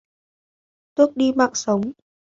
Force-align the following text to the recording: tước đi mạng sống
tước 0.95 1.17
đi 1.17 1.31
mạng 1.35 1.53
sống 1.53 1.81